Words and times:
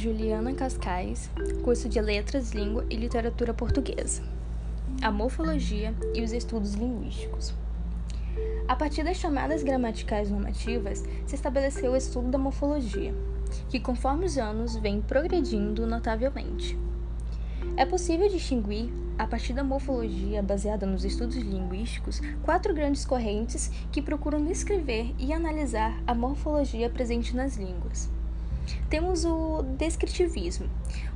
Juliana 0.00 0.54
Cascais, 0.54 1.30
curso 1.62 1.86
de 1.86 2.00
Letras, 2.00 2.52
Língua 2.52 2.86
e 2.88 2.96
Literatura 2.96 3.52
Portuguesa. 3.52 4.22
A 5.02 5.12
morfologia 5.12 5.94
e 6.14 6.22
os 6.22 6.32
estudos 6.32 6.72
linguísticos. 6.72 7.52
A 8.66 8.74
partir 8.74 9.04
das 9.04 9.18
chamadas 9.18 9.62
gramaticais 9.62 10.30
normativas, 10.30 11.04
se 11.26 11.34
estabeleceu 11.34 11.92
o 11.92 11.96
estudo 11.96 12.30
da 12.30 12.38
morfologia, 12.38 13.14
que 13.68 13.78
conforme 13.78 14.24
os 14.24 14.38
anos 14.38 14.74
vem 14.74 15.02
progredindo 15.02 15.86
notavelmente. 15.86 16.78
É 17.76 17.84
possível 17.84 18.26
distinguir, 18.30 18.90
a 19.18 19.26
partir 19.26 19.52
da 19.52 19.62
morfologia 19.62 20.42
baseada 20.42 20.86
nos 20.86 21.04
estudos 21.04 21.36
linguísticos, 21.36 22.22
quatro 22.42 22.72
grandes 22.72 23.04
correntes 23.04 23.70
que 23.92 24.00
procuram 24.00 24.42
descrever 24.46 25.14
e 25.18 25.30
analisar 25.30 26.02
a 26.06 26.14
morfologia 26.14 26.88
presente 26.88 27.36
nas 27.36 27.58
línguas. 27.58 28.10
Temos 28.88 29.24
o 29.24 29.62
descritivismo. 29.76 30.68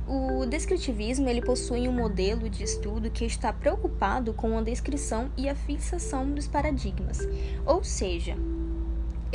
O 0.07 0.45
descritivismo 0.45 1.27
ele 1.27 1.41
possui 1.41 1.87
um 1.87 1.93
modelo 1.93 2.49
de 2.49 2.63
estudo 2.63 3.09
que 3.09 3.25
está 3.25 3.51
preocupado 3.51 4.33
com 4.33 4.57
a 4.57 4.61
descrição 4.61 5.29
e 5.35 5.49
a 5.49 5.55
fixação 5.55 6.29
dos 6.31 6.47
paradigmas, 6.47 7.19
ou 7.65 7.83
seja, 7.83 8.37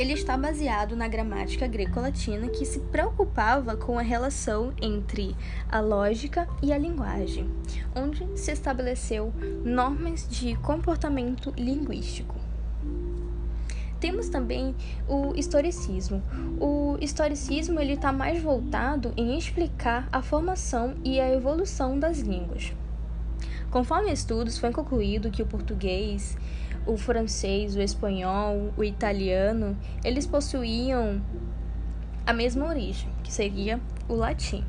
ele 0.01 0.13
está 0.13 0.35
baseado 0.35 0.95
na 0.95 1.07
gramática 1.07 1.67
greco-latina 1.67 2.47
que 2.47 2.65
se 2.65 2.79
preocupava 2.79 3.75
com 3.75 3.99
a 3.99 4.01
relação 4.01 4.73
entre 4.81 5.35
a 5.69 5.79
lógica 5.79 6.47
e 6.59 6.73
a 6.73 6.77
linguagem, 6.77 7.47
onde 7.95 8.25
se 8.35 8.51
estabeleceu 8.51 9.31
normas 9.63 10.27
de 10.27 10.55
comportamento 10.55 11.53
linguístico. 11.55 12.40
Temos 14.01 14.29
também 14.29 14.75
o 15.07 15.33
historicismo. 15.35 16.23
O 16.59 16.97
historicismo 16.99 17.79
ele 17.79 17.93
está 17.93 18.11
mais 18.11 18.41
voltado 18.41 19.13
em 19.15 19.37
explicar 19.37 20.09
a 20.11 20.23
formação 20.23 20.95
e 21.05 21.19
a 21.19 21.31
evolução 21.31 21.99
das 21.99 22.17
línguas. 22.17 22.73
Conforme 23.69 24.11
estudos, 24.11 24.57
foi 24.57 24.71
concluído 24.71 25.29
que 25.29 25.43
o 25.43 25.45
português, 25.45 26.35
o 26.83 26.97
francês, 26.97 27.75
o 27.75 27.81
espanhol, 27.81 28.73
o 28.75 28.83
italiano, 28.83 29.77
eles 30.03 30.25
possuíam 30.25 31.21
a 32.25 32.33
mesma 32.33 32.65
origem, 32.65 33.07
que 33.23 33.31
seria 33.31 33.79
o 34.09 34.15
latim. 34.15 34.65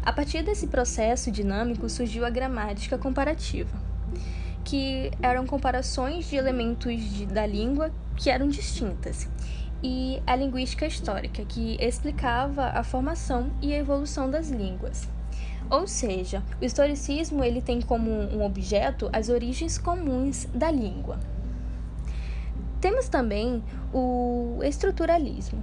A 0.00 0.12
partir 0.12 0.44
desse 0.44 0.68
processo 0.68 1.28
dinâmico 1.28 1.88
surgiu 1.88 2.24
a 2.24 2.30
gramática 2.30 2.96
comparativa, 2.96 3.76
que 4.64 5.10
eram 5.22 5.46
comparações 5.46 6.28
de 6.28 6.36
elementos 6.36 7.00
de, 7.00 7.26
da 7.26 7.46
língua 7.46 7.90
que 8.16 8.30
eram 8.30 8.48
distintas, 8.48 9.28
e 9.82 10.22
a 10.26 10.36
linguística 10.36 10.86
histórica, 10.86 11.44
que 11.44 11.76
explicava 11.80 12.66
a 12.66 12.84
formação 12.84 13.50
e 13.62 13.72
a 13.72 13.78
evolução 13.78 14.30
das 14.30 14.50
línguas. 14.50 15.08
Ou 15.70 15.86
seja, 15.86 16.42
o 16.60 16.64
historicismo 16.64 17.44
ele 17.44 17.62
tem 17.62 17.80
como 17.80 18.10
um 18.10 18.44
objeto 18.44 19.08
as 19.12 19.28
origens 19.28 19.78
comuns 19.78 20.46
da 20.52 20.70
língua. 20.70 21.18
Temos 22.80 23.08
também 23.08 23.62
o 23.92 24.58
estruturalismo, 24.62 25.62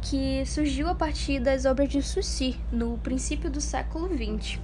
que 0.00 0.44
surgiu 0.46 0.88
a 0.88 0.94
partir 0.94 1.40
das 1.40 1.64
obras 1.64 1.88
de 1.88 2.02
Sucy 2.02 2.56
no 2.70 2.98
princípio 2.98 3.50
do 3.50 3.60
século 3.60 4.08
XX, 4.08 4.60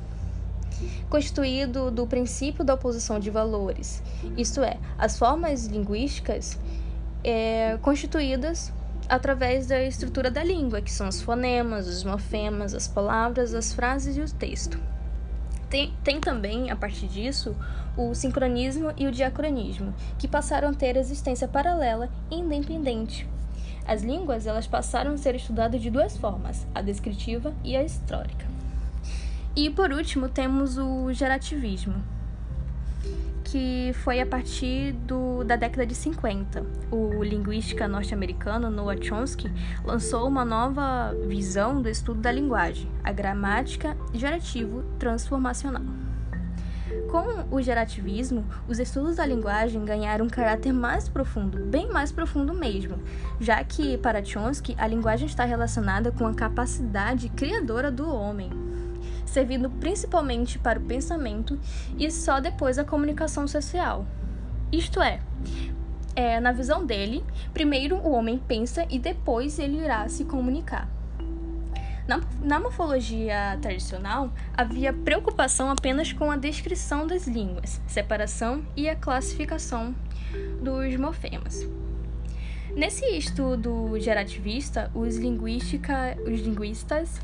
constituído 1.09 1.91
do 1.91 2.06
princípio 2.06 2.64
da 2.64 2.75
oposição 2.75 3.19
de 3.19 3.31
valores, 3.31 4.03
isto 4.36 4.62
é, 4.62 4.78
as 4.98 5.19
formas 5.19 5.67
linguísticas 5.67 6.59
é, 7.25 7.78
constituídas 7.83 8.73
através 9.08 9.67
da 9.67 9.83
estrutura 9.83 10.31
da 10.31 10.45
língua, 10.45 10.81
que 10.81 10.92
são 10.92 11.08
os 11.08 11.20
fonemas, 11.20 11.89
os 11.89 12.05
morfemas, 12.05 12.75
as 12.75 12.86
palavras, 12.86 13.55
as 13.55 13.73
frases 13.73 14.17
e 14.17 14.20
o 14.20 14.33
texto. 14.33 14.79
Tem, 15.68 15.92
tem 16.02 16.20
também, 16.20 16.70
a 16.70 16.77
partir 16.77 17.07
disso, 17.07 17.57
o 17.97 18.14
sincronismo 18.14 18.92
e 18.97 19.07
o 19.07 19.12
diacronismo, 19.12 19.95
que 20.18 20.29
passaram 20.29 20.68
a 20.68 20.74
ter 20.74 20.97
existência 20.97 21.48
paralela 21.48 22.08
e 22.30 22.36
independente. 22.36 23.29
As 23.86 24.02
línguas 24.02 24.47
elas 24.47 24.67
passaram 24.67 25.12
a 25.12 25.17
ser 25.17 25.35
estudadas 25.35 25.80
de 25.80 25.91
duas 25.91 26.17
formas, 26.17 26.67
a 26.74 26.80
descritiva 26.80 27.52
e 27.64 27.77
a 27.77 27.83
histórica. 27.83 28.47
E 29.56 29.68
por 29.68 29.92
último, 29.92 30.28
temos 30.28 30.78
o 30.78 31.12
gerativismo, 31.12 31.94
que 33.42 33.90
foi 34.05 34.20
a 34.20 34.27
partir 34.27 34.92
do, 34.92 35.42
da 35.42 35.56
década 35.56 35.84
de 35.84 35.94
50. 35.94 36.64
O 36.90 37.22
linguística 37.24 37.88
norte-americano 37.88 38.70
Noah 38.70 39.02
Chomsky 39.02 39.50
lançou 39.84 40.28
uma 40.28 40.44
nova 40.44 41.12
visão 41.27 41.83
do 41.83 41.88
estudo 41.88 42.20
da 42.20 42.30
linguagem, 42.30 42.88
a 43.02 43.11
gramática 43.11 43.96
gerativo 44.14 44.84
transformacional. 45.00 45.82
Com 47.11 47.56
o 47.56 47.61
gerativismo, 47.61 48.44
os 48.68 48.78
estudos 48.78 49.17
da 49.17 49.27
linguagem 49.27 49.84
ganharam 49.84 50.27
um 50.27 50.28
caráter 50.28 50.72
mais 50.72 51.08
profundo, 51.08 51.58
bem 51.67 51.88
mais 51.88 52.12
profundo 52.12 52.55
mesmo, 52.55 52.98
já 53.40 53.62
que, 53.64 53.98
para 53.98 54.24
Chomsky, 54.24 54.77
a 54.78 54.86
linguagem 54.86 55.27
está 55.27 55.44
relacionada 55.44 56.12
com 56.12 56.24
a 56.24 56.34
capacidade 56.34 57.28
criadora 57.30 57.90
do 57.90 58.08
homem, 58.08 58.50
servindo 59.30 59.70
principalmente 59.70 60.58
para 60.58 60.79
o 60.79 60.83
pensamento 60.83 61.58
e 61.98 62.11
só 62.11 62.41
depois 62.41 62.79
a 62.79 62.85
comunicação 62.85 63.46
social. 63.46 64.05
Isto 64.70 65.01
é, 65.01 65.20
é, 66.14 66.41
na 66.41 66.52
visão 66.52 66.85
dele, 66.85 67.24
primeiro 67.52 67.96
o 67.96 68.13
homem 68.13 68.39
pensa 68.39 68.86
e 68.91 68.98
depois 68.98 69.58
ele 69.58 69.79
irá 69.79 70.08
se 70.08 70.24
comunicar. 70.24 70.89
Na, 72.07 72.20
na 72.42 72.58
morfologia 72.58 73.57
tradicional, 73.63 74.33
havia 74.57 74.92
preocupação 74.92 75.70
apenas 75.70 76.12
com 76.12 76.30
a 76.30 76.36
descrição 76.36 77.07
das 77.07 77.29
línguas, 77.29 77.80
separação 77.86 78.64
e 78.77 78.89
a 78.89 78.97
classificação 78.97 79.95
dos 80.61 80.97
morfemas. 80.97 81.64
Nesse 82.75 83.05
estudo 83.17 83.98
gerativista, 83.98 84.91
os, 84.95 85.17
linguística, 85.17 86.17
os 86.25 86.41
linguistas 86.41 87.20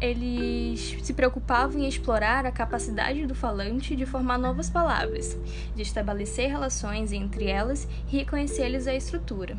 eles 0.00 0.96
se 1.02 1.12
preocupavam 1.14 1.80
em 1.80 1.88
explorar 1.88 2.44
a 2.44 2.52
capacidade 2.52 3.26
do 3.26 3.34
falante 3.34 3.96
de 3.96 4.04
formar 4.04 4.38
novas 4.38 4.68
palavras, 4.68 5.36
de 5.74 5.82
estabelecer 5.82 6.50
relações 6.50 7.12
entre 7.12 7.46
elas 7.46 7.88
e 8.08 8.18
reconhecer-lhes 8.18 8.86
a 8.86 8.94
estrutura. 8.94 9.56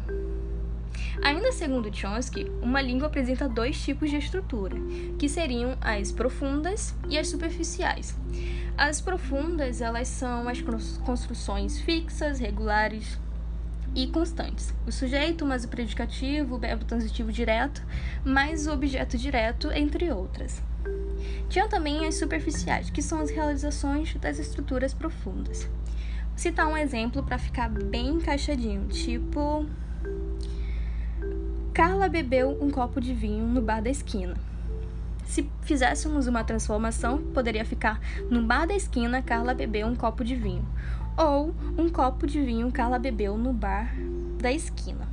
Ainda 1.23 1.51
segundo 1.51 1.94
Chomsky, 1.96 2.51
uma 2.62 2.81
língua 2.81 3.07
apresenta 3.07 3.50
dois 3.50 3.81
tipos 3.81 4.09
de 4.09 4.17
estrutura, 4.17 4.75
que 5.17 5.28
seriam 5.28 5.75
as 5.81 6.12
profundas 6.12 6.94
e 7.09 7.17
as 7.17 7.28
superficiais. 7.28 8.16
As 8.78 9.01
profundas, 9.01 9.81
elas 9.81 10.07
são 10.07 10.47
as 10.47 10.62
construções 11.03 11.79
fixas, 11.79 12.40
regulares 12.40 13.17
e 13.97 14.06
constantes. 14.06 14.72
O 14.85 14.91
sujeito, 14.91 15.44
mais 15.44 15.66
o 15.66 15.68
predicativo, 15.68 16.56
o 16.56 16.59
verbo 16.59 16.85
transitivo 16.85 17.31
direto, 17.31 17.84
mais 18.24 18.68
o 18.68 18.72
objeto 18.72 19.18
direto, 19.18 19.72
entre 19.72 20.12
outras. 20.12 20.62
Tinha 21.50 21.68
também 21.68 22.06
as 22.06 22.13
superficiais, 22.13 22.91
que 22.91 23.02
são 23.02 23.19
as 23.19 23.31
realizações 23.31 24.13
das 24.16 24.38
estruturas 24.38 24.94
profundas. 24.94 25.63
Vou 25.63 26.38
citar 26.38 26.68
um 26.68 26.78
exemplo 26.78 27.24
para 27.24 27.40
ficar 27.40 27.68
bem 27.69 28.09
encaixadinho, 28.09 28.88
tipo 28.88 29.66
Carla 31.74 32.08
bebeu 32.08 32.56
um 32.62 32.69
copo 32.69 33.02
de 33.02 33.16
vinho 33.16 33.47
no 33.47 33.64
bar 33.64 33.81
da 33.81 33.90
esquina. 33.90 34.35
Se 35.25 35.50
fizéssemos 35.64 36.28
uma 36.28 36.44
transformação, 36.44 37.18
poderia 37.34 37.66
ficar 37.66 38.00
no 38.29 38.44
bar 38.44 38.68
da 38.68 38.75
esquina, 38.75 39.24
Carla 39.24 39.56
bebeu 39.56 39.88
um 39.88 39.96
copo 39.96 40.24
de 40.24 40.35
vinho. 40.35 40.66
Ou 41.17 41.53
um 41.75 41.89
copo 41.89 42.28
de 42.28 42.39
vinho 42.39 42.72
Carla 42.72 43.00
bebeu 43.00 43.37
no 43.37 43.52
bar 43.52 43.91
da 44.40 44.52
esquina. 44.52 45.08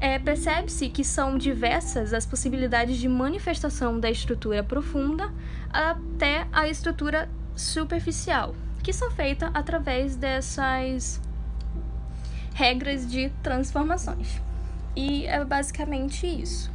É, 0.00 0.18
Percebe-se 0.18 0.88
que 0.88 1.04
são 1.04 1.38
diversas 1.38 2.12
as 2.12 2.26
possibilidades 2.26 2.98
de 2.98 3.08
manifestação 3.08 4.00
da 4.00 4.10
estrutura 4.10 4.62
profunda 4.62 5.32
até 5.72 6.46
a 6.52 6.68
estrutura 6.68 7.28
superficial, 7.54 8.54
que 8.82 8.92
são 8.92 9.10
feitas 9.12 9.50
através 9.54 10.16
dessas 10.16 11.20
regras 12.52 13.08
de 13.08 13.30
transformações. 13.42 14.40
E 14.96 15.26
é 15.26 15.44
basicamente 15.44 16.26
isso. 16.26 16.73